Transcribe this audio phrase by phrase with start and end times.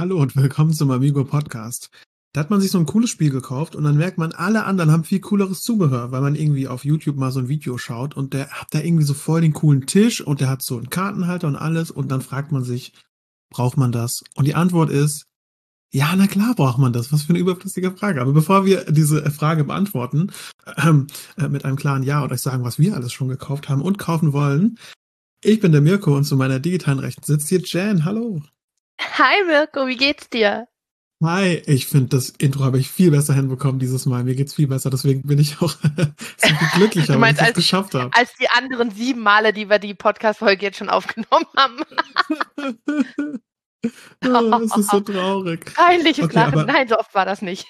[0.00, 1.90] Hallo und willkommen zum Amigo Podcast.
[2.32, 4.90] Da hat man sich so ein cooles Spiel gekauft und dann merkt man, alle anderen
[4.90, 8.32] haben viel cooleres Zubehör, weil man irgendwie auf YouTube mal so ein Video schaut und
[8.32, 11.48] der hat da irgendwie so voll den coolen Tisch und der hat so einen Kartenhalter
[11.48, 12.94] und alles und dann fragt man sich,
[13.50, 14.24] braucht man das?
[14.36, 15.26] Und die Antwort ist,
[15.92, 17.12] ja, na klar braucht man das.
[17.12, 18.22] Was für eine überflüssige Frage.
[18.22, 20.32] Aber bevor wir diese Frage beantworten,
[20.78, 23.82] ähm, äh, mit einem klaren Ja und euch sagen, was wir alles schon gekauft haben
[23.82, 24.78] und kaufen wollen,
[25.44, 28.06] ich bin der Mirko und zu meiner digitalen Rechten sitzt hier Jan.
[28.06, 28.40] Hallo.
[29.00, 30.68] Hi Mirko, wie geht's dir?
[31.22, 34.24] Hi, ich finde, das Intro habe ich viel besser hinbekommen dieses Mal.
[34.24, 35.70] Mir geht's viel besser, deswegen bin ich auch
[36.38, 38.10] so glücklicher, Du weil ich meinst, es als, geschafft habe.
[38.14, 41.80] als die anderen sieben Male, die wir die Podcast-Folge jetzt schon aufgenommen haben.
[44.26, 45.74] oh, es ist so traurig.
[45.74, 46.58] Peinliches Okay, Lachen.
[46.60, 47.66] aber- Nein, so oft war das nicht.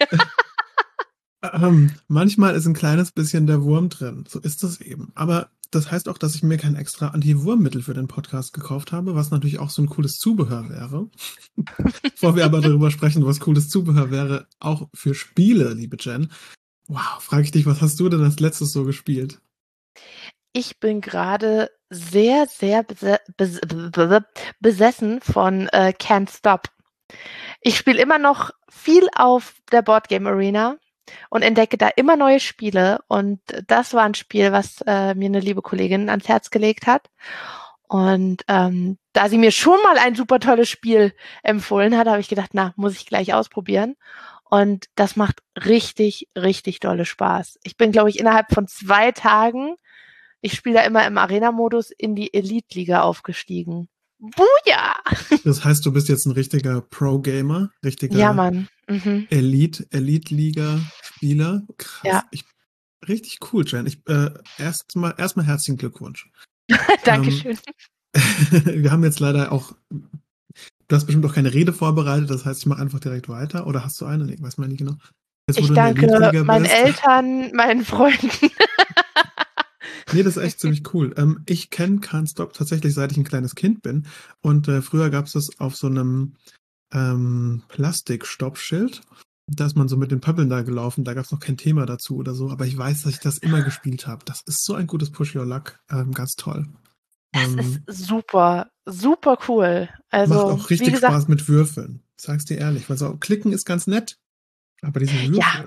[1.42, 4.25] Ähm, manchmal ist ein kleines bisschen der Wurm drin.
[4.28, 5.11] So ist das eben.
[5.15, 9.15] Aber das heißt auch, dass ich mir kein extra Anti-Wurm-Mittel für den Podcast gekauft habe,
[9.15, 11.09] was natürlich auch so ein cooles Zubehör wäre.
[12.02, 16.33] Bevor wir aber darüber sprechen, was cooles Zubehör wäre, auch für Spiele, liebe Jen.
[16.89, 19.41] Wow, frage ich dich, was hast du denn als letztes so gespielt?
[20.53, 24.23] Ich bin gerade sehr, sehr bese bes bes
[24.58, 26.69] besessen von äh, Can't Stop.
[27.61, 30.78] Ich spiele immer noch viel auf der Boardgame Arena
[31.28, 33.00] und entdecke da immer neue Spiele.
[33.08, 37.08] Und das war ein Spiel, was äh, mir eine liebe Kollegin ans Herz gelegt hat.
[37.89, 42.28] Und ähm, da sie mir schon mal ein super tolles Spiel empfohlen hat, habe ich
[42.28, 43.97] gedacht, na, muss ich gleich ausprobieren.
[44.44, 47.58] Und das macht richtig, richtig dolle Spaß.
[47.62, 49.77] Ich bin, glaube ich, innerhalb von zwei Tagen,
[50.41, 53.89] ich spiele da immer im Arena-Modus, in die Elite-Liga aufgestiegen.
[54.21, 54.95] Buja!
[55.45, 58.69] Das heißt, du bist jetzt ein richtiger Pro-Gamer, richtiger Ja, Mann.
[58.89, 59.27] Mhm.
[59.31, 61.63] Elite, Elite-Liga-Spieler.
[61.79, 62.01] Krass.
[62.05, 62.25] Ja.
[62.31, 62.45] Ich,
[63.09, 63.87] richtig cool, Jen.
[63.87, 66.29] Ich, äh, erstmal, erstmal herzlichen Glückwunsch.
[67.05, 67.59] Dankeschön.
[68.65, 69.73] Wir haben jetzt leider auch.
[70.89, 73.67] Du hast bestimmt auch keine Rede vorbereitet, das heißt, ich mache einfach direkt weiter.
[73.67, 74.25] Oder hast du eine?
[74.25, 74.97] Nee, weiß man nicht genau.
[75.48, 76.07] Jetzt, ich danke
[76.45, 78.29] meinen bist- Eltern, meinen Freunden.
[80.13, 81.15] Nee, das ist echt ziemlich cool.
[81.17, 84.07] Ähm, ich kenne Can't Stop tatsächlich, seit ich ein kleines Kind bin.
[84.41, 86.35] Und äh, früher gab es das auf so einem
[86.93, 89.03] ähm, Plastikstoppschild.
[89.47, 91.05] Da ist man so mit den Pöppeln da gelaufen.
[91.05, 92.51] Da gab es noch kein Thema dazu oder so.
[92.51, 94.25] Aber ich weiß, dass ich das immer gespielt habe.
[94.25, 95.79] Das ist so ein gutes Push Your Luck.
[95.91, 96.67] Ähm, ganz toll.
[97.33, 99.89] Das Ähm, ist super, super cool.
[100.11, 102.03] Also, macht auch richtig gesagt, Spaß mit Würfeln.
[102.17, 102.89] Sag's dir ehrlich.
[102.89, 104.17] Weil so klicken ist ganz nett.
[104.83, 105.37] Aber diese Würfel.
[105.37, 105.65] Ja.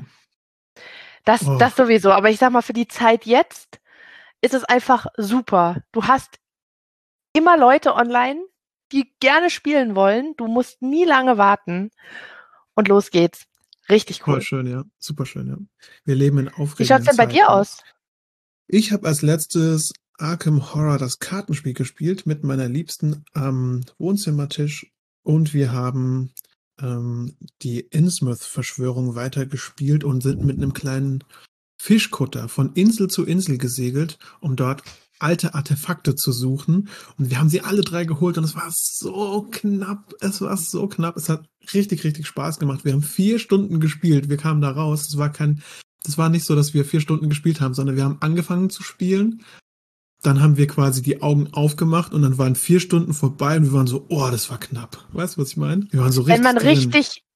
[1.25, 1.57] Das, Oh.
[1.57, 2.11] das sowieso.
[2.11, 3.79] Aber ich sag mal, für die Zeit jetzt
[4.43, 5.83] ist es einfach super.
[5.93, 6.37] Du hast
[7.31, 8.43] immer Leute online,
[8.91, 10.35] die gerne spielen wollen.
[10.37, 11.91] Du musst nie lange warten.
[12.75, 13.45] Und los geht's.
[13.89, 14.41] Richtig Voll cool.
[14.41, 14.83] schön, ja.
[14.99, 15.57] Super schön, ja.
[16.03, 17.83] Wir leben in aufregenden Wie schaut's denn bei dir aus?
[18.67, 24.91] Ich habe als letztes Arkham Horror das Kartenspiel gespielt mit meiner Liebsten am Wohnzimmertisch
[25.23, 26.33] und wir haben
[26.81, 31.23] ähm, die Innsmouth-Verschwörung weitergespielt und sind mit einem kleinen
[31.83, 34.83] Fischkutter von Insel zu Insel gesegelt, um dort
[35.19, 36.87] alte Artefakte zu suchen.
[37.17, 40.13] Und wir haben sie alle drei geholt und es war so knapp.
[40.21, 41.17] Es war so knapp.
[41.17, 42.85] Es hat richtig, richtig Spaß gemacht.
[42.85, 44.29] Wir haben vier Stunden gespielt.
[44.29, 45.09] Wir kamen da raus.
[45.09, 45.61] Es war kein,
[46.03, 48.81] das war nicht so, dass wir vier Stunden gespielt haben, sondern wir haben angefangen zu
[48.81, 49.43] spielen.
[50.21, 53.73] Dann haben wir quasi die Augen aufgemacht und dann waren vier Stunden vorbei und wir
[53.73, 55.05] waren so, oh, das war knapp.
[55.11, 55.85] Weißt du, was ich meine?
[55.91, 56.37] Wir waren so richtig.
[56.37, 56.93] Wenn man drin.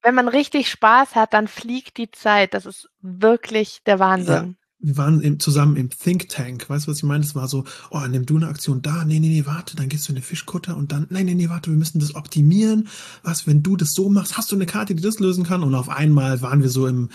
[0.07, 2.53] Wenn man richtig Spaß hat, dann fliegt die Zeit.
[2.53, 4.55] Das ist wirklich der Wahnsinn.
[4.79, 6.69] wir waren im, zusammen im Think Tank.
[6.69, 7.25] Weißt du, was ich meine?
[7.25, 10.07] Es war so, oh, nimm du eine Aktion da, nee, nee, nee, warte, dann gehst
[10.07, 12.87] du in den Fischkutter und dann, nee, nee, nee, warte, wir müssen das optimieren.
[13.21, 15.61] Was, wenn du das so machst, hast du eine Karte, die das lösen kann?
[15.61, 17.09] Und auf einmal waren wir so im,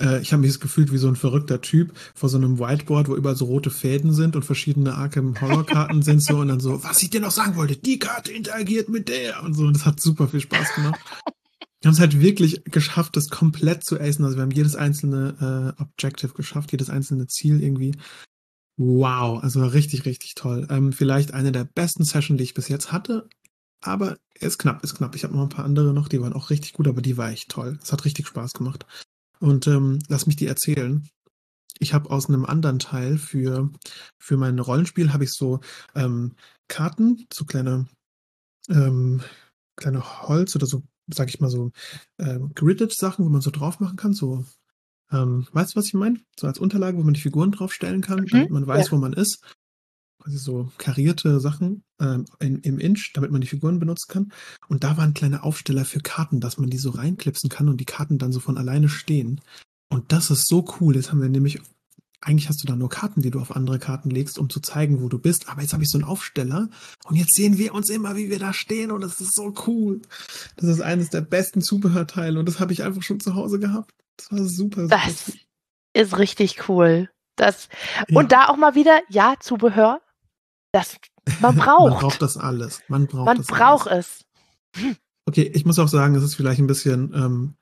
[0.00, 3.08] äh, ich habe mich das gefühlt wie so ein verrückter Typ vor so einem Whiteboard,
[3.08, 6.60] wo überall so rote Fäden sind und verschiedene Arkham Horror Karten sind so und dann
[6.60, 9.64] so, was ich dir noch sagen wollte, die Karte interagiert mit der und so.
[9.64, 11.00] Und das hat super viel Spaß gemacht.
[11.80, 14.24] Wir haben es halt wirklich geschafft, das komplett zu acen.
[14.24, 17.94] Also wir haben jedes einzelne äh, Objective geschafft, jedes einzelne Ziel irgendwie.
[18.76, 20.66] Wow, also richtig, richtig toll.
[20.70, 23.28] Ähm, vielleicht eine der besten Sessions, die ich bis jetzt hatte.
[23.82, 25.14] Aber ist knapp, ist knapp.
[25.14, 27.30] Ich habe noch ein paar andere noch, die waren auch richtig gut, aber die war
[27.30, 27.78] echt toll.
[27.82, 28.84] Es hat richtig Spaß gemacht.
[29.38, 31.08] Und ähm, lass mich die erzählen.
[31.78, 33.70] Ich habe aus einem anderen Teil für,
[34.18, 35.60] für mein Rollenspiel habe ich so
[35.94, 36.36] ähm,
[36.68, 37.86] Karten, so kleine,
[38.68, 39.22] ähm,
[39.76, 40.82] kleine Holz oder so,
[41.14, 41.72] sag ich mal so,
[42.18, 44.44] ähm, gridded Sachen, wo man so drauf machen kann, so,
[45.12, 46.20] ähm, weißt du, was ich meine?
[46.38, 48.92] So als Unterlage, wo man die Figuren draufstellen kann, damit man weiß, ja.
[48.92, 49.42] wo man ist.
[50.22, 54.32] Quasi so karierte Sachen ähm, in, im Inch, damit man die Figuren benutzen kann.
[54.68, 57.86] Und da waren kleine Aufsteller für Karten, dass man die so reinklipsen kann und die
[57.86, 59.40] Karten dann so von alleine stehen.
[59.88, 60.94] Und das ist so cool.
[60.94, 61.60] Jetzt haben wir nämlich
[62.20, 65.02] eigentlich hast du da nur Karten, die du auf andere Karten legst, um zu zeigen,
[65.02, 65.48] wo du bist.
[65.48, 66.68] Aber jetzt habe ich so einen Aufsteller
[67.04, 70.02] und jetzt sehen wir uns immer, wie wir da stehen und das ist so cool.
[70.56, 73.94] Das ist eines der besten Zubehörteile und das habe ich einfach schon zu Hause gehabt.
[74.16, 74.82] Das war super.
[74.82, 75.34] super das cool.
[75.94, 77.10] ist richtig cool.
[77.36, 77.68] Das,
[78.08, 78.18] ja.
[78.18, 80.00] Und da auch mal wieder, ja, Zubehör.
[80.72, 80.98] Das,
[81.40, 81.90] man braucht.
[81.90, 82.82] man braucht das alles.
[82.88, 84.26] Man braucht, man braucht es.
[85.26, 87.54] Okay, ich muss auch sagen, es ist vielleicht ein bisschen ähm,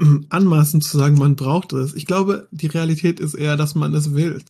[0.30, 1.94] anmaßend zu sagen, man braucht es.
[1.94, 4.42] Ich glaube, die Realität ist eher, dass man es will.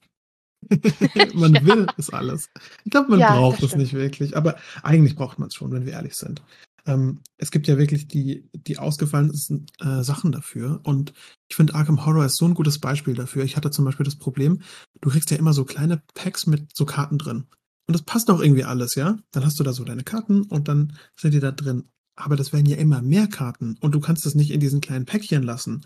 [1.35, 1.65] man ja.
[1.65, 2.51] will es alles.
[2.85, 5.87] Ich glaube, man ja, braucht es nicht wirklich, aber eigentlich braucht man es schon, wenn
[5.87, 6.43] wir ehrlich sind.
[6.85, 11.13] Ähm, es gibt ja wirklich die, die ausgefallensten äh, Sachen dafür und
[11.49, 13.45] ich finde Arkham Horror ist so ein gutes Beispiel dafür.
[13.45, 14.63] Ich hatte zum Beispiel das Problem,
[15.01, 17.47] du kriegst ja immer so kleine Packs mit so Karten drin.
[17.89, 19.19] Und das passt auch irgendwie alles, ja?
[19.33, 21.85] Dann hast du da so deine Karten und dann sind die da drin.
[22.15, 25.07] Aber das werden ja immer mehr Karten und du kannst es nicht in diesen kleinen
[25.07, 25.85] Päckchen lassen.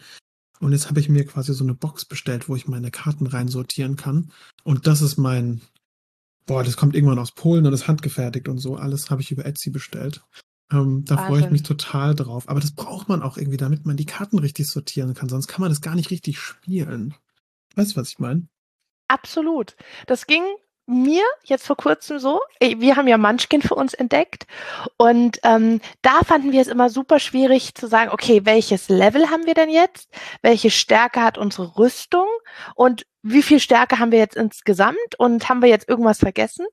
[0.60, 3.96] Und jetzt habe ich mir quasi so eine Box bestellt, wo ich meine Karten reinsortieren
[3.96, 4.32] kann.
[4.64, 5.60] Und das ist mein,
[6.46, 8.76] boah, das kommt irgendwann aus Polen und ist handgefertigt und so.
[8.76, 10.24] Alles habe ich über Etsy bestellt.
[10.72, 12.48] Ähm, da freue ich mich total drauf.
[12.48, 15.28] Aber das braucht man auch irgendwie, damit man die Karten richtig sortieren kann.
[15.28, 17.14] Sonst kann man das gar nicht richtig spielen.
[17.76, 18.48] Weißt du, was ich meine?
[19.08, 19.76] Absolut.
[20.06, 20.42] Das ging
[20.86, 24.46] mir jetzt vor kurzem so, wir haben ja Munchkin für uns entdeckt
[24.96, 29.46] und ähm, da fanden wir es immer super schwierig zu sagen, okay, welches Level haben
[29.46, 30.08] wir denn jetzt?
[30.42, 32.26] Welche Stärke hat unsere Rüstung?
[32.76, 35.18] Und wie viel Stärke haben wir jetzt insgesamt?
[35.18, 36.66] Und haben wir jetzt irgendwas vergessen?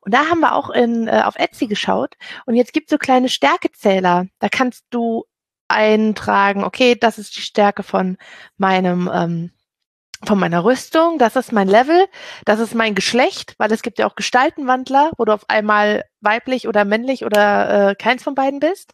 [0.00, 2.14] Und da haben wir auch in, äh, auf Etsy geschaut
[2.44, 4.26] und jetzt gibt so kleine Stärkezähler.
[4.38, 5.24] Da kannst du
[5.68, 8.18] eintragen, okay, das ist die Stärke von
[8.58, 9.50] meinem ähm,
[10.26, 12.06] von meiner Rüstung, das ist mein Level,
[12.44, 16.68] das ist mein Geschlecht, weil es gibt ja auch Gestaltenwandler, wo du auf einmal weiblich
[16.68, 18.92] oder männlich oder äh, keins von beiden bist.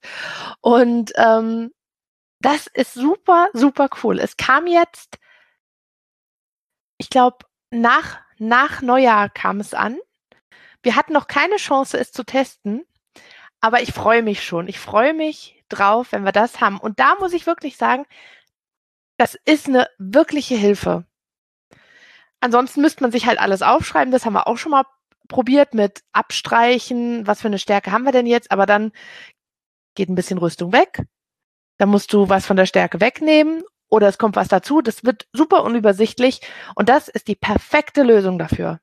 [0.61, 1.73] Und ähm,
[2.41, 4.19] das ist super, super cool.
[4.19, 5.19] Es kam jetzt,
[6.99, 7.39] ich glaube,
[7.71, 9.99] nach, nach Neujahr kam es an.
[10.83, 12.85] Wir hatten noch keine Chance, es zu testen,
[13.61, 14.69] aber ich freue mich schon.
[14.69, 16.79] Ich freue mich drauf, wenn wir das haben.
[16.79, 18.07] Und da muss ich wirklich sagen,
[19.19, 21.05] das ist eine wirkliche Hilfe.
[22.41, 24.13] Ansonsten müsste man sich halt alles aufschreiben.
[24.13, 24.85] Das haben wir auch schon mal
[25.29, 27.27] probiert mit Abstreichen.
[27.27, 28.51] Was für eine Stärke haben wir denn jetzt?
[28.51, 28.93] Aber dann
[29.95, 31.05] geht ein bisschen Rüstung weg.
[31.79, 34.81] Dann musst du was von der Stärke wegnehmen oder es kommt was dazu.
[34.81, 36.41] Das wird super unübersichtlich
[36.75, 38.81] und das ist die perfekte Lösung dafür.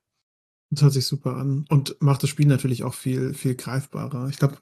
[0.69, 4.27] Das hört sich super an und macht das Spiel natürlich auch viel, viel greifbarer.
[4.29, 4.57] Ich glaube,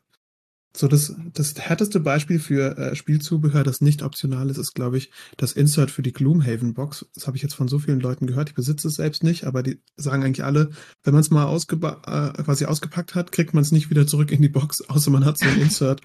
[0.75, 5.09] so, das, das härteste Beispiel für äh, Spielzubehör, das nicht optional ist, ist, glaube ich,
[5.37, 7.05] das Insert für die Gloomhaven Box.
[7.15, 8.49] Das habe ich jetzt von so vielen Leuten gehört.
[8.49, 10.71] Ich besitze es selbst nicht, aber die sagen eigentlich alle,
[11.03, 14.41] wenn man es mal äh, quasi ausgepackt hat, kriegt man es nicht wieder zurück in
[14.41, 16.01] die Box, außer man hat so ein Insert.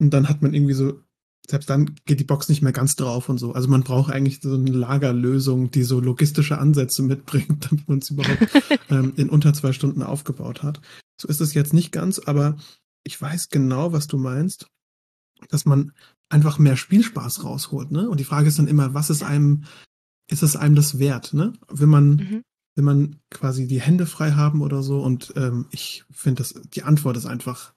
[0.00, 1.00] und dann hat man irgendwie so,
[1.46, 3.52] selbst dann geht die Box nicht mehr ganz drauf und so.
[3.52, 8.10] Also man braucht eigentlich so eine Lagerlösung, die so logistische Ansätze mitbringt, damit man es
[8.10, 8.48] überhaupt
[8.88, 10.80] ähm, in unter zwei Stunden aufgebaut hat.
[11.20, 12.56] So ist es jetzt nicht ganz, aber
[13.04, 14.68] ich weiß genau, was du meinst,
[15.50, 15.92] dass man
[16.28, 18.08] einfach mehr Spielspaß rausholt, ne?
[18.08, 19.64] Und die Frage ist dann immer, was ist einem,
[20.28, 21.52] ist es einem das wert, ne?
[21.68, 22.42] Wenn man, mhm.
[22.74, 25.00] wenn man quasi die Hände frei haben oder so.
[25.00, 27.74] Und ähm, ich finde, dass die Antwort ist einfach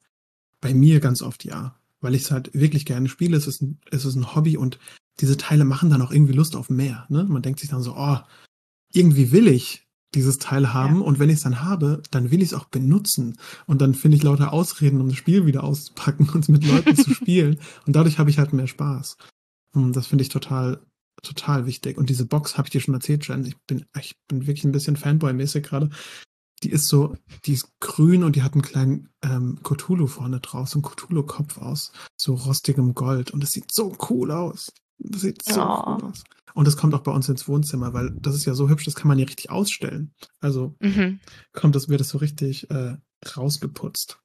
[0.61, 1.79] bei mir ganz oft ja.
[1.99, 3.35] Weil ich es halt wirklich gerne spiele.
[3.35, 4.79] Es ist, ein, es ist ein Hobby und
[5.19, 7.07] diese Teile machen dann auch irgendwie Lust auf mehr.
[7.09, 7.23] Ne?
[7.23, 8.19] Man denkt sich dann so, oh,
[8.93, 10.97] irgendwie will ich dieses Teil haben.
[10.97, 11.01] Ja.
[11.01, 13.37] Und wenn ich es dann habe, dann will ich es auch benutzen.
[13.65, 17.13] Und dann finde ich lauter Ausreden, um das Spiel wieder auszupacken und mit Leuten zu
[17.13, 17.59] spielen.
[17.85, 19.17] Und dadurch habe ich halt mehr Spaß.
[19.73, 20.81] Und das finde ich total,
[21.21, 21.97] total wichtig.
[21.97, 23.45] Und diese Box habe ich dir schon erzählt, Jen.
[23.45, 25.89] Ich bin, ich bin wirklich ein bisschen Fanboy-mäßig gerade.
[26.63, 27.15] Die ist so,
[27.45, 31.59] die ist grün und die hat einen kleinen ähm, Cthulhu vorne drauf, so einen Cthulhu-Kopf
[31.59, 33.31] aus so rostigem Gold.
[33.31, 34.71] Und es sieht so cool aus.
[34.99, 35.83] Das sieht so oh.
[35.87, 36.23] cool aus.
[36.53, 38.95] Und das kommt auch bei uns ins Wohnzimmer, weil das ist ja so hübsch, das
[38.95, 40.15] kann man ja richtig ausstellen.
[40.39, 41.19] Also mhm.
[41.53, 42.95] kommt das, wird es so richtig äh,
[43.35, 44.19] rausgeputzt.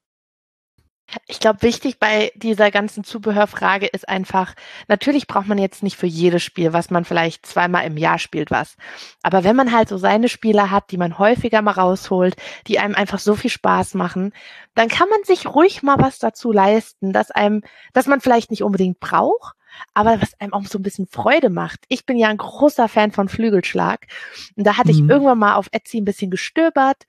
[1.27, 4.55] Ich glaube, wichtig bei dieser ganzen Zubehörfrage ist einfach,
[4.87, 8.49] natürlich braucht man jetzt nicht für jedes Spiel, was man vielleicht zweimal im Jahr spielt,
[8.49, 8.77] was.
[9.21, 12.35] Aber wenn man halt so seine Spiele hat, die man häufiger mal rausholt,
[12.67, 14.33] die einem einfach so viel Spaß machen,
[14.73, 17.61] dann kann man sich ruhig mal was dazu leisten, dass einem,
[17.93, 19.55] dass man vielleicht nicht unbedingt braucht,
[19.93, 21.81] aber was einem auch so ein bisschen Freude macht.
[21.87, 24.07] Ich bin ja ein großer Fan von Flügelschlag.
[24.55, 24.99] Und da hatte mhm.
[24.99, 27.03] ich irgendwann mal auf Etsy ein bisschen gestöbert.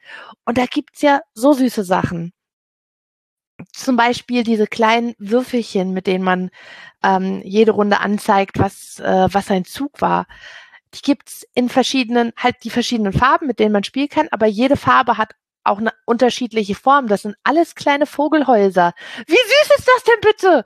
[0.45, 2.33] Und da gibt's ja so süße Sachen.
[3.73, 6.51] Zum Beispiel diese kleinen Würfelchen, mit denen man
[7.03, 10.27] ähm, jede Runde anzeigt, was, äh, was ein Zug war.
[10.95, 14.77] Die gibt's in verschiedenen, halt die verschiedenen Farben, mit denen man spielen kann, aber jede
[14.77, 17.09] Farbe hat auch eine unterschiedliche Form.
[17.09, 18.93] Das sind alles kleine Vogelhäuser.
[19.27, 20.65] Wie süß ist das denn bitte?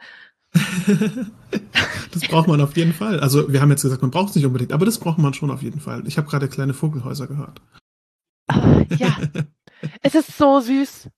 [2.12, 3.20] das braucht man auf jeden Fall.
[3.20, 5.50] Also wir haben jetzt gesagt, man braucht es nicht unbedingt, aber das braucht man schon
[5.50, 6.06] auf jeden Fall.
[6.06, 7.60] Ich habe gerade kleine Vogelhäuser gehört.
[8.52, 9.16] Oh, ja,
[10.02, 11.10] es ist so süß.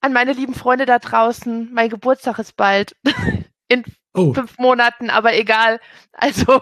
[0.00, 2.94] An meine lieben Freunde da draußen, mein Geburtstag ist bald.
[3.68, 3.82] In
[4.12, 4.34] oh.
[4.34, 5.80] fünf Monaten, aber egal.
[6.12, 6.60] Also,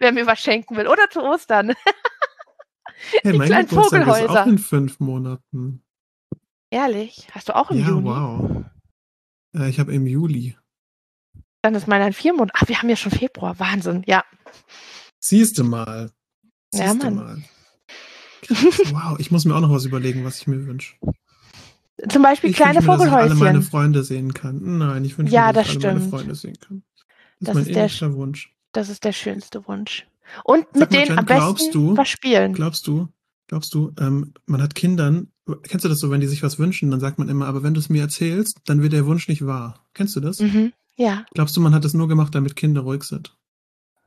[0.00, 0.88] wer mir was schenken will.
[0.88, 1.74] Oder zu Ostern.
[3.22, 4.32] Hey, Die mein kleinen Geburtstag Vogelhäuser.
[4.34, 5.82] Ist auch in fünf Monaten.
[6.70, 7.28] Ehrlich?
[7.32, 8.04] Hast du auch im ja, Juni?
[8.04, 8.64] wow.
[9.54, 10.56] Äh, ich habe im Juli.
[11.64, 12.50] Dann ist meiner in vier Monaten.
[12.52, 13.58] Ach, wir haben ja schon Februar.
[13.58, 14.22] Wahnsinn, ja.
[15.18, 16.10] Siehst du mal.
[16.70, 17.14] Siehst ja, Mann.
[17.14, 17.42] Mal.
[18.92, 20.96] Wow, ich muss mir auch noch was überlegen, was ich mir wünsche.
[22.06, 23.30] Zum Beispiel ich kleine Vogelhäuschen.
[23.30, 24.76] Dass ich alle meine Freunde sehen kann.
[24.76, 25.94] Nein, ich wünsche ja, mir, dass ich alle stimmt.
[26.00, 26.82] meine Freunde sehen kann.
[27.40, 28.54] Das, das ist, mein der Wunsch.
[28.72, 30.06] Das ist der schönste Wunsch.
[30.44, 32.52] Und Sag mit denen Jen, am besten du, was spielen.
[32.52, 33.08] Glaubst du,
[33.46, 35.28] glaubst du, ähm, man hat Kindern,
[35.62, 37.72] kennst du das so, wenn die sich was wünschen, dann sagt man immer, aber wenn
[37.72, 39.86] du es mir erzählst, dann wird der Wunsch nicht wahr.
[39.94, 40.40] Kennst du das?
[40.40, 41.26] Mhm, ja.
[41.34, 43.36] Glaubst du, man hat das nur gemacht, damit Kinder ruhig sind?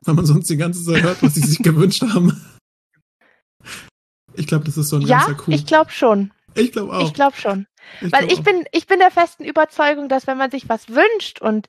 [0.00, 2.40] Weil man sonst die ganze Zeit hört, was sie sich gewünscht haben.
[4.34, 5.54] Ich glaube, das ist so ein ja, ganzer Coup.
[5.54, 6.32] ich glaube schon.
[6.54, 7.06] Ich glaube auch.
[7.06, 7.66] Ich glaube schon.
[8.00, 8.44] Ich Weil glaub ich auch.
[8.44, 11.68] bin, ich bin der festen Überzeugung, dass wenn man sich was wünscht und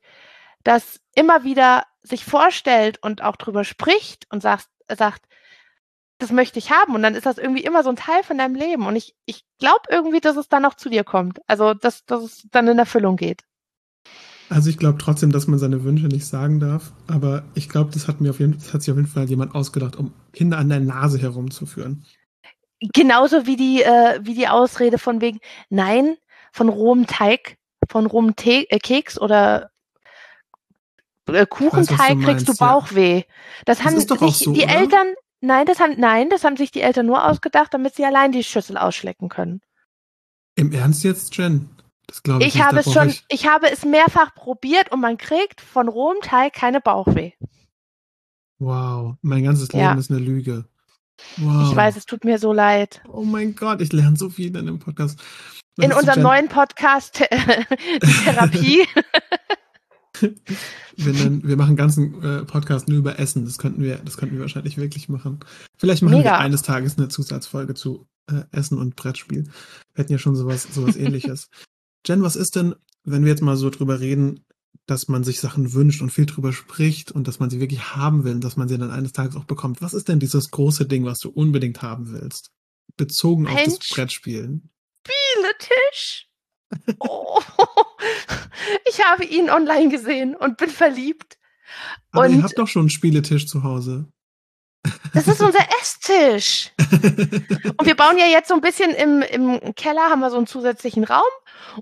[0.62, 5.26] das immer wieder sich vorstellt und auch drüber spricht und sagt, sagt,
[6.18, 8.54] das möchte ich haben und dann ist das irgendwie immer so ein Teil von deinem
[8.54, 11.40] Leben und ich, ich glaube irgendwie, dass es dann auch zu dir kommt.
[11.46, 13.42] Also, dass, dass es dann in Erfüllung geht.
[14.50, 18.08] Also ich glaube trotzdem, dass man seine Wünsche nicht sagen darf, aber ich glaube, das
[18.08, 20.68] hat mir auf jeden das hat sich auf jeden Fall jemand ausgedacht, um Kinder an
[20.68, 22.04] der Nase herumzuführen.
[22.80, 25.38] Genauso wie die, äh, wie die Ausrede von wegen,
[25.68, 26.16] nein,
[26.50, 29.70] von rohem Teig, von rohem Te äh, Keks oder
[31.28, 33.18] äh, Kuchenteig du kriegst du Bauchweh.
[33.18, 33.24] Ja.
[33.66, 34.74] Das, das haben sich so, die oder?
[34.80, 38.32] Eltern, nein, das haben, nein, das haben sich die Eltern nur ausgedacht, damit sie allein
[38.32, 39.60] die Schüssel ausschlecken können.
[40.56, 41.70] Im Ernst jetzt, Jen?
[42.10, 42.64] Das glaube ich, ich nicht.
[42.64, 43.24] Habe es schon, ich...
[43.28, 47.32] ich habe es mehrfach probiert und man kriegt von rohem Teig keine Bauchweh.
[48.58, 49.94] Wow, mein ganzes Leben ja.
[49.94, 50.66] ist eine Lüge.
[51.36, 51.70] Wow.
[51.70, 53.00] Ich weiß, es tut mir so leid.
[53.08, 55.20] Oh mein Gott, ich lerne so viel in dem Podcast.
[55.76, 58.86] Was in unserem neuen Podcast die Therapie.
[60.96, 63.44] wir, nennen, wir, machen einen ganzen äh, Podcast nur über Essen.
[63.44, 65.38] Das könnten wir, das könnten wir wahrscheinlich wirklich machen.
[65.78, 66.32] Vielleicht machen Mega.
[66.32, 69.44] wir eines Tages eine Zusatzfolge zu äh, Essen und Brettspiel.
[69.44, 71.48] Wir hätten ja schon sowas, sowas ähnliches.
[72.06, 74.44] Jen, was ist denn, wenn wir jetzt mal so drüber reden,
[74.86, 78.24] dass man sich Sachen wünscht und viel drüber spricht und dass man sie wirklich haben
[78.24, 79.82] will und dass man sie dann eines Tages auch bekommt.
[79.82, 82.50] Was ist denn dieses große Ding, was du unbedingt haben willst?
[82.96, 84.70] Bezogen auf das Brettspielen.
[85.06, 86.28] Spieletisch.
[86.98, 87.40] Oh,
[88.88, 91.38] ich habe ihn online gesehen und bin verliebt.
[92.10, 94.08] Aber und ihr habt doch schon einen Spieletisch zu Hause.
[95.12, 96.72] Das ist unser Esstisch.
[96.78, 100.46] Und wir bauen ja jetzt so ein bisschen im, im Keller, haben wir so einen
[100.46, 101.22] zusätzlichen Raum.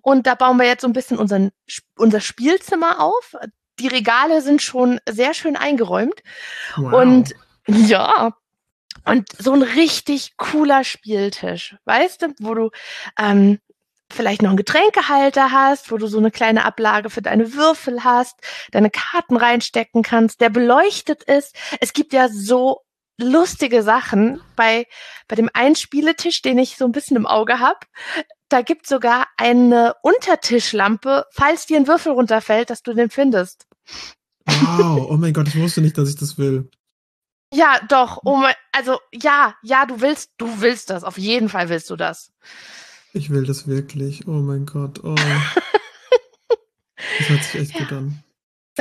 [0.02, 1.50] Und da bauen wir jetzt so ein bisschen unseren,
[1.96, 3.36] unser Spielzimmer auf.
[3.78, 6.22] Die Regale sind schon sehr schön eingeräumt.
[6.76, 6.92] Wow.
[6.94, 7.34] Und
[7.66, 8.32] ja,
[9.04, 12.70] und so ein richtig cooler Spieltisch, weißt du, wo du
[13.18, 13.58] ähm,
[14.10, 18.36] vielleicht noch einen Getränkehalter hast, wo du so eine kleine Ablage für deine Würfel hast,
[18.72, 21.54] deine Karten reinstecken kannst, der beleuchtet ist.
[21.80, 22.82] Es gibt ja so
[23.18, 24.86] lustige Sachen bei,
[25.26, 27.80] bei dem einen Spieletisch, den ich so ein bisschen im Auge habe.
[28.48, 33.66] Da gibt sogar eine Untertischlampe, falls dir ein Würfel runterfällt, dass du den findest.
[34.46, 36.70] Wow, oh mein Gott, ich wusste nicht, dass ich das will.
[37.52, 38.20] Ja, doch.
[38.24, 41.04] Oh mein, also ja, ja, du willst, du willst das.
[41.04, 42.32] Auf jeden Fall willst du das.
[43.12, 44.26] Ich will das wirklich.
[44.26, 45.02] Oh mein Gott.
[45.02, 45.14] Oh.
[47.18, 48.24] das hört sich echt ja, gut an.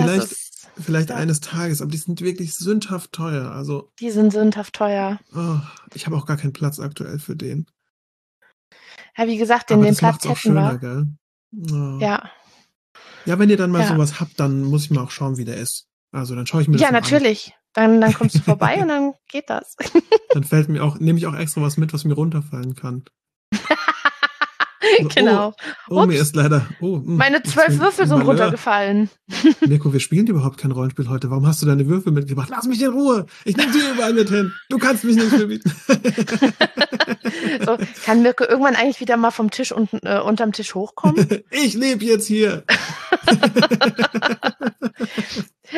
[0.04, 0.36] Vielleicht,
[0.80, 3.52] vielleicht eines Tages, aber die sind wirklich sündhaft teuer.
[3.52, 5.20] Also, die sind sündhaft teuer.
[5.36, 5.58] Oh,
[5.94, 7.68] ich habe auch gar keinen Platz aktuell für den.
[9.18, 10.78] Ja, wie gesagt, in aber den Platz hätten schöner, wir.
[10.80, 11.08] Gell?
[11.72, 11.98] Oh.
[12.00, 12.30] Ja.
[13.26, 13.88] Ja, wenn ihr dann mal ja.
[13.88, 15.88] sowas habt, dann muss ich mal auch schauen, wie der ist.
[16.12, 17.48] Also dann schaue ich mir das Ja, natürlich.
[17.48, 17.54] An.
[17.74, 19.76] Dann, dann kommst du vorbei und dann geht das.
[20.32, 23.04] dann fällt mir auch, nehme ich auch extra was mit, was mir runterfallen kann.
[25.16, 25.54] genau.
[25.90, 26.68] Oh, oh mir ist leider.
[26.82, 29.10] Oh, mh, Meine zwölf Würfel sind runtergefallen.
[29.66, 31.30] Mirko, wir spielen überhaupt kein Rollenspiel heute.
[31.30, 32.50] Warum hast du deine Würfel mitgebracht?
[32.50, 33.26] Lass mich in Ruhe.
[33.46, 34.54] Ich nehme die überall mit hin.
[34.70, 35.72] Du kannst mich nicht verbieten.
[37.66, 41.44] so, kann Mirko irgendwann eigentlich wieder mal vom Tisch unten, äh, unterm Tisch hochkommen?
[41.52, 42.64] ich lebe jetzt hier.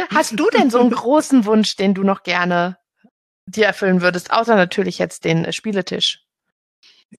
[0.10, 2.77] Hast du denn so einen großen Wunsch, den du noch gerne
[3.46, 6.24] dir erfüllen würdest, außer natürlich jetzt den äh, Spieletisch?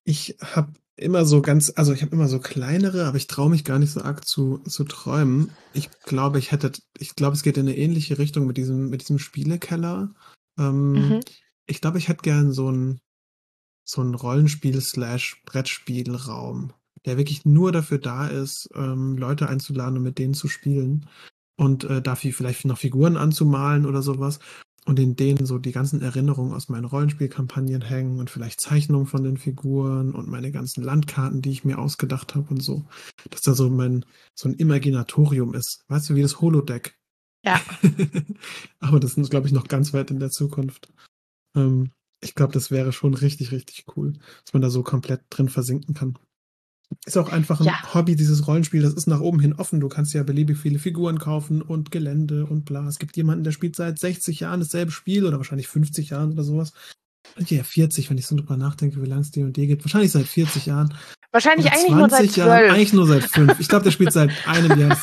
[0.04, 3.64] Ich habe immer so ganz, also ich habe immer so kleinere, aber ich traue mich
[3.64, 5.50] gar nicht so arg zu, zu träumen.
[5.72, 9.02] Ich glaube, ich hätte, ich glaube, es geht in eine ähnliche Richtung mit diesem, mit
[9.02, 10.12] diesem Spielekeller.
[10.58, 11.20] Ähm, mhm.
[11.66, 13.00] Ich glaube, ich hätte gern so ein
[13.90, 16.72] so ein Rollenspiel-Brettspielraum,
[17.06, 21.08] der wirklich nur dafür da ist, ähm, Leute einzuladen und mit denen zu spielen.
[21.56, 24.38] und äh, da vielleicht noch Figuren anzumalen oder sowas
[24.86, 29.22] und in denen so die ganzen Erinnerungen aus meinen Rollenspielkampagnen hängen und vielleicht Zeichnungen von
[29.22, 32.84] den Figuren und meine ganzen Landkarten, die ich mir ausgedacht habe und so.
[33.28, 35.84] Dass da so mein, so ein Imaginatorium ist.
[35.88, 36.98] Weißt du, wie das Holodeck.
[37.44, 37.60] Ja.
[38.80, 40.92] Aber das ist, glaube ich, noch ganz weit in der Zukunft.
[41.54, 45.48] Ähm, ich glaube, das wäre schon richtig, richtig cool, dass man da so komplett drin
[45.48, 46.18] versinken kann.
[47.06, 47.94] Ist auch einfach ein ja.
[47.94, 48.82] Hobby, dieses Rollenspiel.
[48.82, 49.80] Das ist nach oben hin offen.
[49.80, 52.86] Du kannst ja beliebig viele Figuren kaufen und Gelände und bla.
[52.88, 56.42] Es gibt jemanden, der spielt seit 60 Jahren dasselbe Spiel oder wahrscheinlich 50 Jahren oder
[56.42, 56.72] sowas.
[57.38, 59.84] Ja, 40, wenn ich so drüber nachdenke, wie lange es D&D gibt.
[59.84, 60.94] Wahrscheinlich seit 40 Jahren.
[61.32, 62.36] Wahrscheinlich eigentlich nur seit 12.
[62.36, 62.70] Jahren.
[62.70, 63.60] Eigentlich nur seit 5.
[63.60, 64.98] Ich glaube, der spielt seit einem Jahr.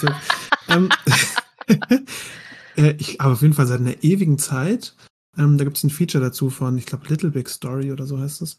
[0.67, 0.89] ähm,
[2.75, 4.93] äh, ich, aber auf jeden Fall seit einer ewigen Zeit.
[5.37, 8.19] Ähm, da gibt es ein Feature dazu von, ich glaube, Little Big Story oder so
[8.19, 8.57] heißt es.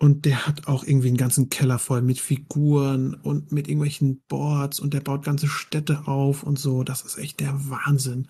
[0.00, 4.80] Und der hat auch irgendwie einen ganzen Keller voll mit Figuren und mit irgendwelchen Boards
[4.80, 6.82] und der baut ganze Städte auf und so.
[6.82, 8.28] Das ist echt der Wahnsinn.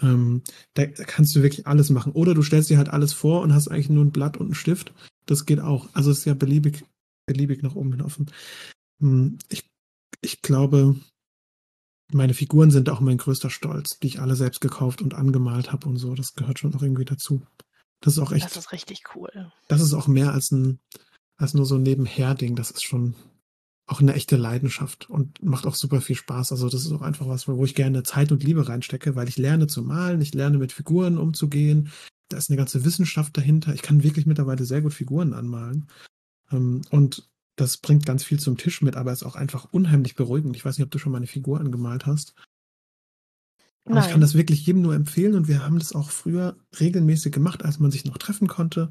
[0.00, 0.42] Ähm,
[0.74, 2.12] da, da kannst du wirklich alles machen.
[2.12, 4.54] Oder du stellst dir halt alles vor und hast eigentlich nur ein Blatt und einen
[4.54, 4.92] Stift.
[5.26, 5.88] Das geht auch.
[5.94, 6.84] Also ist ja beliebig,
[7.26, 8.30] beliebig nach oben hin offen.
[9.00, 9.70] Hm, ich,
[10.20, 10.96] ich glaube,
[12.12, 15.88] meine Figuren sind auch mein größter Stolz, die ich alle selbst gekauft und angemalt habe
[15.88, 16.14] und so.
[16.14, 17.42] Das gehört schon auch irgendwie dazu.
[18.00, 18.44] Das ist auch echt.
[18.44, 19.52] Das ist richtig cool.
[19.68, 20.78] Das ist auch mehr als ein,
[21.36, 22.56] als nur so ein Nebenher-Ding.
[22.56, 23.14] Das ist schon
[23.86, 26.52] auch eine echte Leidenschaft und macht auch super viel Spaß.
[26.52, 29.36] Also das ist auch einfach was, wo ich gerne Zeit und Liebe reinstecke, weil ich
[29.36, 31.90] lerne zu malen, ich lerne mit Figuren umzugehen.
[32.28, 33.74] Da ist eine ganze Wissenschaft dahinter.
[33.74, 35.88] Ich kann wirklich mittlerweile sehr gut Figuren anmalen.
[36.50, 40.56] Ähm, und das bringt ganz viel zum Tisch mit, aber ist auch einfach unheimlich beruhigend.
[40.56, 42.34] Ich weiß nicht, ob du schon mal eine Figur angemalt hast.
[43.84, 44.04] Aber Nein.
[44.04, 47.64] ich kann das wirklich jedem nur empfehlen und wir haben das auch früher regelmäßig gemacht,
[47.64, 48.90] als man sich noch treffen konnte.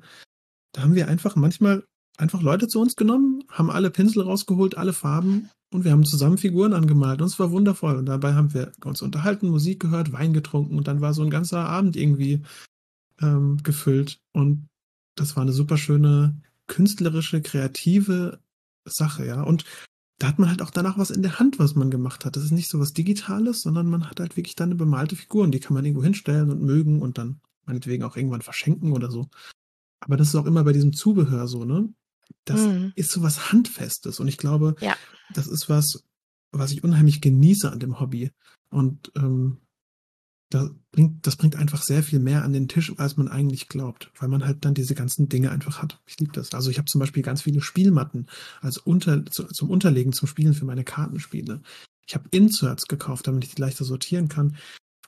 [0.72, 1.84] Da haben wir einfach manchmal
[2.18, 6.38] einfach Leute zu uns genommen, haben alle Pinsel rausgeholt, alle Farben und wir haben zusammen
[6.38, 7.96] Figuren angemalt und es war wundervoll.
[7.96, 11.32] Und dabei haben wir uns unterhalten, Musik gehört, Wein getrunken und dann war so ein
[11.32, 12.44] ganzer Abend irgendwie
[13.22, 14.20] ähm, gefüllt.
[14.32, 14.68] Und
[15.16, 18.40] das war eine super schöne künstlerische, kreative
[18.86, 19.42] Sache, ja.
[19.42, 19.66] Und
[20.20, 22.36] da hat man halt auch danach was in der Hand, was man gemacht hat.
[22.36, 25.44] Das ist nicht so was Digitales, sondern man hat halt wirklich dann eine bemalte Figur
[25.44, 29.10] und die kann man irgendwo hinstellen und mögen und dann meinetwegen auch irgendwann verschenken oder
[29.10, 29.30] so.
[30.00, 31.90] Aber das ist auch immer bei diesem Zubehör so, ne?
[32.46, 32.94] Das mhm.
[32.96, 34.96] ist so was Handfestes und ich glaube, ja.
[35.34, 36.04] das ist was,
[36.52, 38.32] was ich unheimlich genieße an dem Hobby.
[38.70, 39.58] Und ähm,
[40.54, 44.12] das bringt, das bringt einfach sehr viel mehr an den Tisch, als man eigentlich glaubt,
[44.20, 46.00] weil man halt dann diese ganzen Dinge einfach hat.
[46.06, 46.54] Ich liebe das.
[46.54, 48.28] Also ich habe zum Beispiel ganz viele Spielmatten
[48.62, 51.62] als unter, zu, zum Unterlegen, zum Spielen für meine Kartenspiele.
[52.06, 54.56] Ich habe Inserts gekauft, damit ich die leichter sortieren kann.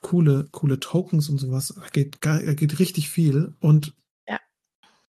[0.00, 1.74] Coole, coole Tokens und sowas.
[1.76, 3.54] Da geht, da geht richtig viel.
[3.60, 3.94] Und
[4.28, 4.40] ja.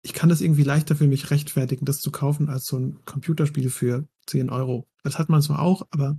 [0.02, 3.70] ich kann das irgendwie leichter für mich rechtfertigen, das zu kaufen, als so ein Computerspiel
[3.70, 4.86] für 10 Euro.
[5.02, 6.18] Das hat man zwar auch, aber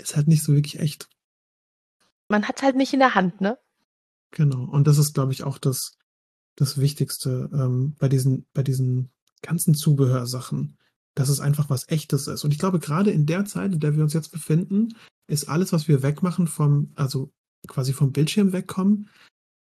[0.00, 1.08] ist halt nicht so wirklich echt
[2.32, 3.58] man hat halt nicht in der Hand, ne?
[4.32, 4.64] Genau.
[4.64, 5.98] Und das ist, glaube ich, auch das,
[6.56, 10.78] das Wichtigste ähm, bei diesen, bei diesen ganzen Zubehörsachen,
[11.14, 12.42] dass es einfach was Echtes ist.
[12.42, 14.96] Und ich glaube, gerade in der Zeit, in der wir uns jetzt befinden,
[15.28, 17.32] ist alles, was wir wegmachen vom, also
[17.68, 19.10] quasi vom Bildschirm wegkommen,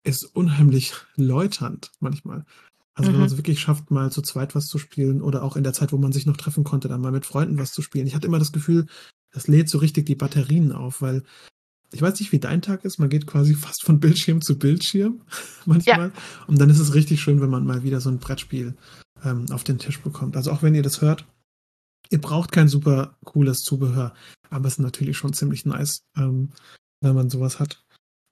[0.05, 2.44] ist unheimlich läuternd manchmal.
[2.92, 3.14] Also mhm.
[3.14, 5.73] wenn man es wirklich schafft, mal zu zweit was zu spielen oder auch in der
[5.73, 8.07] Zeit, wo man sich noch treffen konnte, dann mal mit Freunden was zu spielen.
[8.07, 8.87] Ich hatte immer das Gefühl,
[9.33, 11.23] das lädt so richtig die Batterien auf, weil
[11.92, 12.98] ich weiß nicht, wie dein Tag ist.
[12.98, 15.22] Man geht quasi fast von Bildschirm zu Bildschirm
[15.66, 16.09] manchmal.
[16.09, 16.12] Ja.
[16.46, 18.74] Und dann ist es richtig schön, wenn man mal wieder so ein Brettspiel
[19.24, 20.37] ähm, auf den Tisch bekommt.
[20.37, 21.26] Also auch wenn ihr das hört,
[22.11, 24.14] ihr braucht kein super cooles Zubehör,
[24.50, 26.50] aber es ist natürlich schon ziemlich nice, ähm,
[27.00, 27.85] wenn man sowas hat.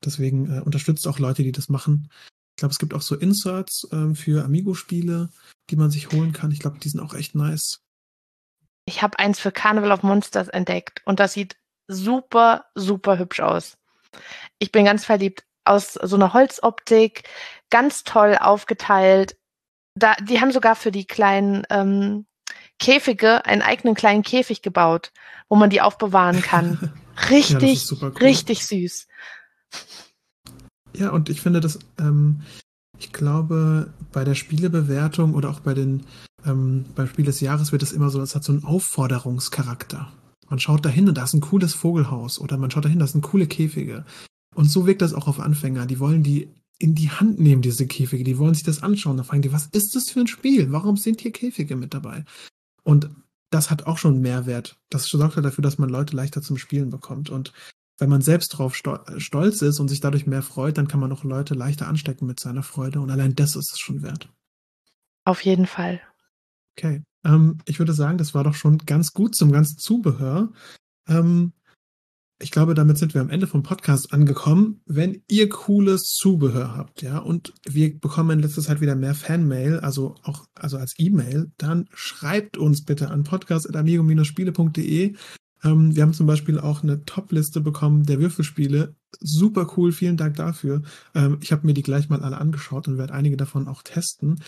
[0.04, 2.08] Deswegen äh, unterstützt auch Leute, die das machen.
[2.56, 5.30] Ich glaube, es gibt auch so Inserts ähm, für Amigo-Spiele,
[5.70, 6.50] die man sich holen kann.
[6.50, 7.80] Ich glaube, die sind auch echt nice.
[8.84, 11.56] Ich habe eins für Carnival of Monsters entdeckt und das sieht
[11.88, 13.76] super, super hübsch aus.
[14.58, 15.44] Ich bin ganz verliebt.
[15.64, 17.24] Aus so einer Holzoptik,
[17.68, 19.36] ganz toll aufgeteilt.
[19.94, 22.24] Da, die haben sogar für die kleinen ähm,
[22.78, 25.12] Käfige einen eigenen kleinen Käfig gebaut,
[25.48, 26.92] wo man die aufbewahren kann.
[27.30, 28.12] Richtig, ja, cool.
[28.20, 29.08] richtig süß.
[30.94, 32.42] Ja, und ich finde das, ähm,
[32.96, 36.06] ich glaube, bei der Spielebewertung oder auch bei den
[36.46, 40.12] ähm, beim Spiel des Jahres wird es immer so, es hat so einen Aufforderungscharakter.
[40.48, 43.22] Man schaut dahin und da ist ein cooles Vogelhaus oder man schaut dahin, da sind
[43.22, 44.04] coole Käfige.
[44.54, 45.86] Und so wirkt das auch auf Anfänger.
[45.86, 48.24] Die wollen die in die Hand nehmen, diese Käfige.
[48.24, 49.16] Die wollen sich das anschauen.
[49.16, 50.72] Da fragen die, was ist das für ein Spiel?
[50.72, 52.24] Warum sind hier Käfige mit dabei?
[52.84, 53.10] Und
[53.50, 54.78] das hat auch schon Mehrwert.
[54.90, 57.30] Das sorgt halt dafür, dass man Leute leichter zum Spielen bekommt.
[57.30, 57.52] Und
[57.98, 61.24] wenn man selbst drauf stolz ist und sich dadurch mehr freut, dann kann man auch
[61.24, 63.00] Leute leichter anstecken mit seiner Freude.
[63.00, 64.28] Und allein das ist es schon wert.
[65.24, 66.00] Auf jeden Fall.
[66.78, 67.02] Okay.
[67.24, 70.52] Ähm, ich würde sagen, das war doch schon ganz gut zum ganzen Zubehör.
[71.08, 71.52] Ähm,
[72.40, 74.80] ich glaube, damit sind wir am Ende vom Podcast angekommen.
[74.86, 79.80] Wenn ihr cooles Zubehör habt, ja, und wir bekommen in letzter Zeit wieder mehr Fanmail,
[79.80, 85.16] also auch also als E-Mail, dann schreibt uns bitte an podcast.amigo-spiele.de.
[85.64, 88.94] Ähm, wir haben zum Beispiel auch eine Top-Liste bekommen der Würfelspiele.
[89.18, 90.82] Super cool, vielen Dank dafür.
[91.16, 94.38] Ähm, ich habe mir die gleich mal alle angeschaut und werde einige davon auch testen.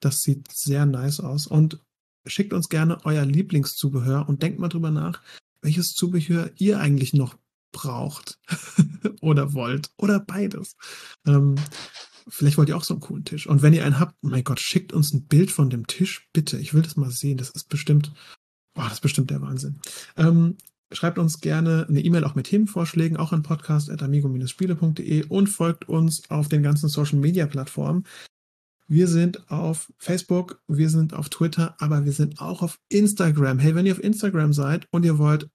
[0.00, 1.46] Das sieht sehr nice aus.
[1.46, 1.80] Und
[2.26, 5.22] schickt uns gerne euer Lieblingszubehör und denkt mal drüber nach,
[5.62, 7.36] welches Zubehör ihr eigentlich noch
[7.72, 8.38] braucht
[9.20, 10.76] oder wollt oder beides.
[11.26, 11.56] Ähm,
[12.28, 13.46] vielleicht wollt ihr auch so einen coolen Tisch.
[13.46, 16.58] Und wenn ihr einen habt, mein Gott, schickt uns ein Bild von dem Tisch, bitte.
[16.58, 17.38] Ich will das mal sehen.
[17.38, 18.12] Das ist bestimmt,
[18.74, 19.80] boah, das ist bestimmt der Wahnsinn.
[20.16, 20.56] Ähm,
[20.92, 26.48] schreibt uns gerne eine E-Mail auch mit Themenvorschlägen, auch an podcast.amigo-spiele.de und folgt uns auf
[26.48, 28.04] den ganzen Social Media Plattformen.
[28.90, 33.60] Wir sind auf Facebook, wir sind auf Twitter, aber wir sind auch auf Instagram.
[33.60, 35.48] Hey, wenn ihr auf Instagram seid und ihr wollt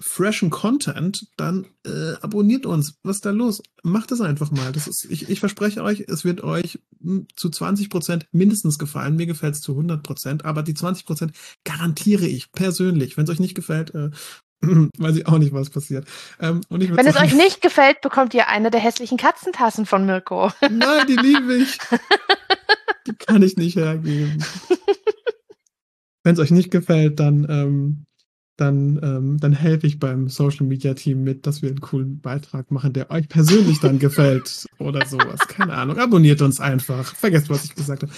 [0.00, 2.94] freshen Content, dann äh, abonniert uns.
[3.02, 3.60] Was ist da los?
[3.82, 4.70] Macht es einfach mal.
[4.70, 9.16] Das ist, ich, ich verspreche euch, es wird euch hm, zu 20 Prozent mindestens gefallen.
[9.16, 11.32] Mir gefällt es zu 100 Prozent, aber die 20 Prozent
[11.64, 13.16] garantiere ich persönlich.
[13.16, 14.10] Wenn es euch nicht gefällt, äh,
[14.60, 16.06] weiß ich auch nicht, was passiert.
[16.38, 20.52] Ähm, Wenn sagen, es euch nicht gefällt, bekommt ihr eine der hässlichen Katzentassen von Mirko.
[20.60, 21.78] Nein, die liebe ich.
[23.06, 24.42] Die kann ich nicht hergeben.
[26.22, 28.06] Wenn es euch nicht gefällt, dann, ähm,
[28.56, 32.70] dann, ähm, dann helfe ich beim Social Media Team mit, dass wir einen coolen Beitrag
[32.70, 35.40] machen, der euch persönlich dann gefällt oder sowas.
[35.46, 35.98] Keine Ahnung.
[35.98, 37.14] Abonniert uns einfach.
[37.14, 38.12] Vergesst, was ich gesagt habe.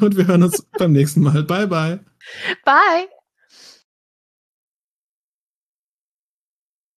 [0.04, 1.42] Und wir hören uns beim nächsten Mal.
[1.42, 2.00] Bye, bye.
[2.64, 3.17] Bye.